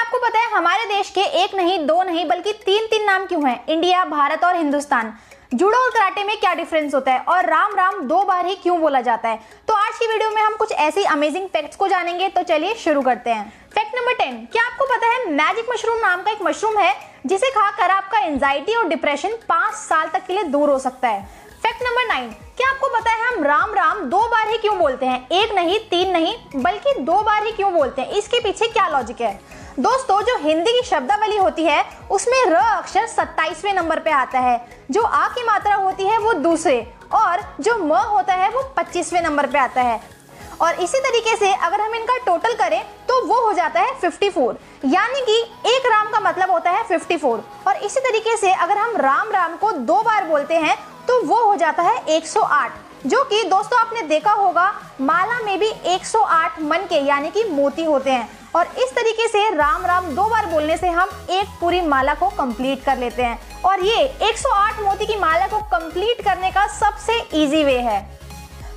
[0.00, 3.48] आपको पता है, हमारे देश के एक नहीं, दो नहीं, बल्कि तीन तीन नाम क्यों
[3.48, 3.64] हैं?
[3.66, 5.12] इंडिया, भारत और हिंदुस्तान।
[5.54, 7.20] जुड़ो और कराटे में क्या डिफरेंस होता है?
[7.20, 9.40] और राम राम दो बार ही क्यों बोला जाता है?
[9.68, 13.02] तो आज की वीडियो में हम कुछ ऐसी अमेजिंग फैक्ट्स को जानेंगे तो चलिए शुरू
[13.02, 16.78] करते हैं। फैक्ट नंबर टेन क्या आपको पता है मैजिक मशरूम नाम का एक मशरूम
[16.78, 16.94] है,
[17.26, 21.22] जिसे खाकर आपका एंजाइटी और डिप्रेशन पाँच साल तक के लिए दूर हो सकता है।
[21.62, 25.06] फैक्ट नंबर नाइन क्या आपको पता है, हम राम राम दो बार ही क्यों बोलते
[25.06, 25.26] हैं?
[25.30, 28.10] एक नहीं, तीन नहीं, बल्कि दो बार ही क्यों बोलते हैं?
[28.10, 29.38] इसके पीछे क्या लॉजिक है?
[29.78, 34.84] दोस्तों, जो हिंदी की शब्दावली होती है, उसमें र अक्षर सत्ताईसवें नंबर पे आता है।
[34.90, 36.80] जो आ की मात्रा होती है, वो दूसरे,
[37.12, 40.00] और जो म होता है, वो पच्चीसवें नंबर पे आता है।
[40.60, 44.56] और इसी तरीके से अगर हम इनका टोटल करें तो वो हो जाता है 54
[44.84, 48.96] यानी कि एक राम का मतलब होता है 54 और इसी तरीके से अगर हम
[48.96, 50.76] राम राम को दो बार बोलते हैं
[51.08, 52.72] तो वो हो जाता है 108
[53.06, 57.84] जो कि दोस्तों, आपने देखा होगा, माला में भी 108 मन के, यानी कि मोती
[57.84, 61.80] होते हैं। और इस तरीके से राम राम दो बार बोलने से हम एक पूरी
[61.82, 66.50] माला को कंप्लीट कर लेते हैं। और ये 108 मोती की माला को कंप्लीट करने
[66.50, 68.00] का सबसे इजी वे है।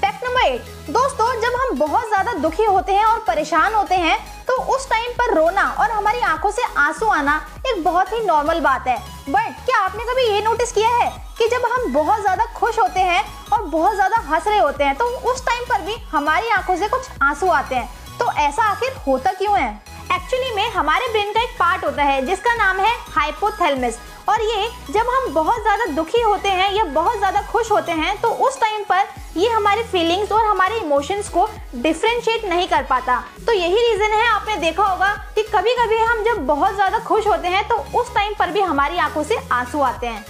[0.00, 4.18] फैक्ट नंबर एट दोस्तों, जब हम बहुत ज़्यादा दुखी होते हैं और परेशान होते हैं
[4.46, 8.60] तो उस टाइम पर रोना और हमारी आँखों से आँसू आना एक बहुत ही नॉर्मल
[8.60, 8.96] बात है।
[9.28, 13.00] बट क्या आपने कभी ये नोटिस किया है कि जब हम बहुत ज़्यादा खुश होते
[13.02, 13.22] हैं
[13.52, 16.88] और बहुत ज़्यादा हंस रहे होते हैं तो उस टाइम पर भी हमारी आँखों से
[16.88, 17.88] कुछ आँसू आते हैं?
[18.26, 19.68] तो ऐसा आखिर होता क्यों है?
[20.12, 24.68] एक्चुअली में हमारे ब्रेन का एक पार्ट होता है, जिसका नाम है हाइपोथैलेमस और ये
[24.90, 28.60] जब हम बहुत ज़्यादा दुखी होते हैं या बहुत ज़्यादा खुश होते हैं तो उस
[28.60, 29.04] टाइम पर
[29.36, 34.26] ये हमारे फीलिंग्स और हमारे इमोशंस को डिफ्रेंशिएट नहीं कर पाता। तो यही रीज़न है,
[34.26, 38.14] आपने देखा होगा कि कभी कभी हम जब बहुत ज़्यादा खुश होते हैं तो उस
[38.14, 40.22] टाइम पर भी हमारी आँखों से आँसू आते हैं।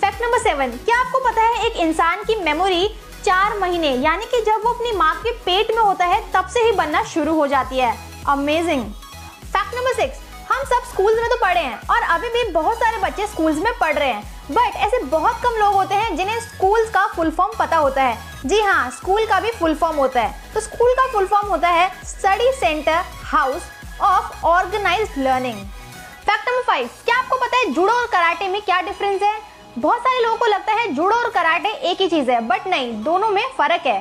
[0.00, 2.88] फैक्ट नंबर सेवन क्या आपको पता है एक इंसान की मेमोरी
[3.24, 6.60] चार महीने, यानी कि जब वो अपनी माँ के पेट में होता है, तब से
[6.60, 7.94] ही बनना शुरू हो जाती है।
[8.28, 8.84] अमेजिंग
[9.44, 10.20] फैक्ट नंबर सिक्स
[10.50, 13.72] हम सब स्कूल्स में तो पढ़े हैं और अभी भी बहुत सारे बच्चे स्कूल्स में
[13.80, 17.52] पढ़ रहे हैं। बट ऐसे बहुत कम लोग होते हैं जिन्हें स्कूल्स का फुल फॉर्म
[17.58, 21.06] पता होता है। जी हाँ स्कूल का भी फुल फॉर्म होता है। तो स्कूल का
[21.12, 23.62] फुल फॉर्म होता है study centre house
[24.00, 25.64] of organise learning
[26.26, 29.38] fact number five क्या आपको पता है जुड़ो और कराटे में क्या डिफरेंस है?
[29.78, 32.92] बहुत सारे लोगों को लगता है जूडो और कराटे एक ही चीज़ है बट नहीं,
[33.04, 34.00] दोनों में फ़र्क है।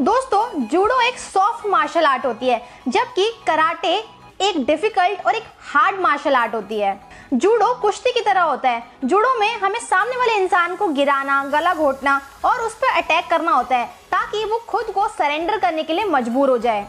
[0.00, 3.92] दोस्तों, जूडो एक सॉफ्ट मार्शल आर्ट होती है, जबकि कराटे
[4.40, 6.98] एक डिफ़िकल्ट और एक हार्ड मार्शल आर्ट होती है।
[7.34, 11.74] जूडो कुश्ती की तरह होता है। जूडो में हमें सामने वाले इंसान को गिराना, गला
[11.74, 15.92] घोटना और उस पर अटैक करना होता है, ताकि वो खुद को सरेंडर करने के
[15.92, 16.86] लिए मजबूर हो जाए।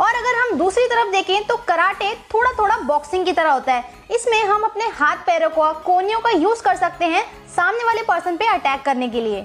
[0.00, 4.00] और अगर हम दूसरी तरफ़ देखें तो कराटे थोड़ा थोड़ा बॉक्सिंग की तरह होता है।
[4.10, 8.36] इसमें हम अपने हाथ पैरों को कोनियों का यूज़ कर सकते हैं सामने वाले पर्सन
[8.36, 9.40] पे अटैक करने के लिए।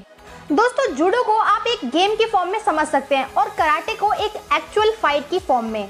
[0.50, 4.12] दोस्तों, जूडो को आप एक गेम की फॉर्म में समझ सकते हैं और कराटे को
[4.16, 5.88] एक एक्चुअल फाइट की फॉर्म में।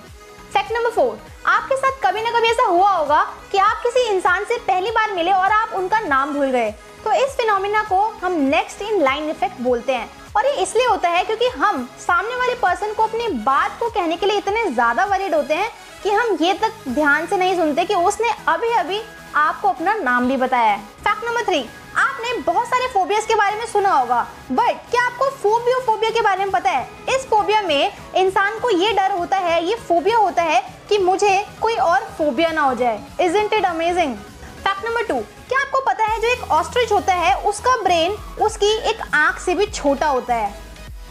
[0.53, 4.45] फैक्ट नंबर फोर आपके साथ कभी ना कभी ऐसा हुआ होगा कि आप किसी इंसान
[4.45, 6.71] से पहली बार मिले और आप उनका नाम भूल गए।
[7.03, 11.09] तो इस फिनोमिना को हम नेक्स्ट इन लाइन इफ़ेक्ट बोलते हैं। और ये इसलिए होता
[11.09, 15.05] है क्योंकि हम सामने वाले पर्सन को अपनी बात को कहने के लिए इतने ज़्यादा
[15.05, 15.69] वरीड होते हैं
[16.03, 19.01] कि हम ये तक ध्यान से नहीं सुनते कि उसने अभी अभी
[19.37, 21.59] आपको अपना नाम भी बताया है। फैक्ट नंबर थ्री
[21.97, 24.21] आपने बहुत सारे फोबियास के बारे में सुना होगा
[24.51, 26.87] बट क्या आपको फोबियो फोबिया के बारे में पता है?
[27.09, 31.45] इस फोबिया में इंसान को ये डर होता है, ये फोबिया होता है कि मुझे
[31.61, 36.05] कोई और फोबिया ना हो जाए। Is it amazing fact number two क्या आपको पता
[36.05, 40.35] है जो एक ऑस्ट्रिच होता है, उसका ब्रेन उसकी एक आँख से भी छोटा होता
[40.35, 40.49] है?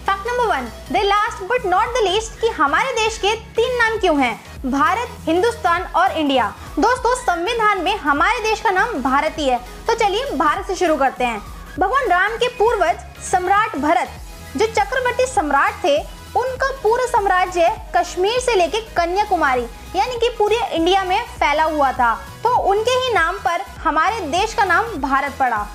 [0.06, 3.98] Fact number one the last but not the least कि हमारे देश के तीन नाम
[3.98, 4.34] क्यों हैं?
[4.66, 9.94] भारत, हिंदुस्तान और इंडिया। दोस्तों, संविधान में हमारे देश का नाम भारत ही है। तो
[9.94, 11.41] चलिए भारत से शुरू करते हैं।
[11.78, 14.09] भगवान राम के पूर्वज सम्राट भरत
[14.56, 15.97] जो चक्रवर्ती सम्राट थे,
[16.37, 19.65] उनका पूरा साम्राज्य कश्मीर से लेके कन्याकुमारी,
[19.97, 24.55] यानी कि पूरे इंडिया में फैला हुआ था। तो उनके ही नाम पर हमारे देश
[24.55, 25.66] का नाम भारत पड़ा।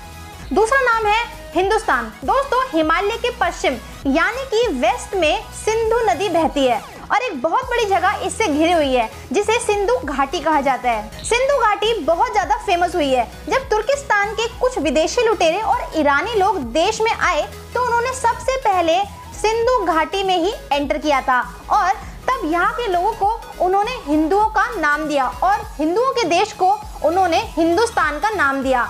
[0.52, 3.72] दूसरा नाम है हिंदुस्तान। दोस्तों, हिमालय के पश्चिम,
[4.06, 8.72] यानी कि वेस्ट में सिंधु नदी बहती है। और एक बहुत बड़ी जगह इससे घिरी
[8.72, 13.26] हुई है, जिसे सिंधु घाटी कहा जाता है। सिंधु घाटी बहुत ज़्यादा फ़ेमस हुई है।
[13.48, 17.42] जब तुर्किस्तान के कुछ विदेशी लुटेरे और ईरानी लोग देश में आए
[17.74, 18.98] तो उन्होंने सबसे पहले
[19.34, 21.40] सिंधु घाटी में ही एंटर किया था
[21.72, 21.92] और
[22.28, 26.72] तब यहाँ के लोगों को उन्होंने हिंदुओं का नाम दिया और हिंदुओं के देश को
[27.04, 28.82] उन्होंने हिंदुस्तान का नाम दिया।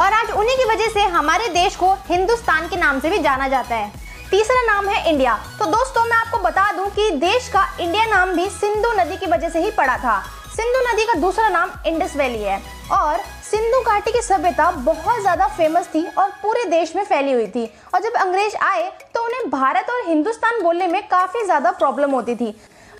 [0.00, 3.48] और आज उन्हीं की वजह से हमारे देश को हिंदुस्तान के नाम से भी जाना
[3.48, 3.92] जाता है।
[4.34, 8.30] तीसरा नाम है इंडिया। तो दोस्तों, मैं आपको बता दूँ कि देश का इंडिया नाम
[8.36, 10.16] भी सिंधु नदी की वजह से ही पड़ा था।
[10.54, 12.56] सिंधु नदी का दूसरा नाम इंडस वैली है
[12.92, 17.46] और सिंधु घाटी की सभ्यता बहुत ज़्यादा फ़ेमस थी और पूरे देश में फैली हुई
[17.46, 17.64] थी।
[17.94, 22.34] और जब अंग्रेज़ आए तो उन्हें भारत और हिंदुस्तान बोलने में काफ़ी ज़्यादा प्रॉब्लम होती
[22.34, 22.50] थी।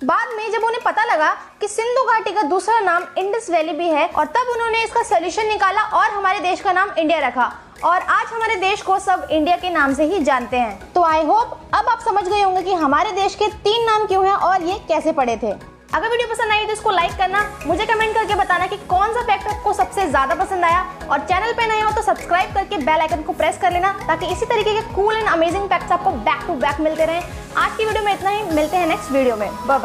[0.03, 3.89] बाद में जब उन्हें पता लगा कि सिंधु घाटी का दूसरा नाम इंडस वैली भी
[3.89, 8.01] है और तब उन्होंने इसका सोल्यूशन निकाला और हमारे देश का नाम इंडिया रखा। और
[8.01, 11.59] आज हमारे देश को सब इंडिया के नाम से ही जानते हैं। तो आई होप
[11.73, 14.77] अब आप समझ गए होंगे कि हमारे देश के तीन नाम क्यों हैं और ये
[14.87, 15.51] कैसे पड़े थे।
[15.93, 19.21] अगर वीडियो पसंद आई तो इसको लाइक करना, मुझे कमेंट करके बताना कि कौन सा
[19.23, 20.81] फैक्ट आपको सबसे ज़्यादा पसंद आया।
[21.11, 24.31] और चैनल पे नए हो तो सब्सक्राइब करके बेल आइकन को प्रेस कर लेना, ताकि
[24.33, 27.21] इसी तरीके के कूल एंड अमेजिंग फैक्ट्स आपको बैक टू बैक मिलते रहें।
[27.57, 29.79] आज की वीडियो में इतना ही, मिलते हैं नेक्स्ट वीडियो में। बाय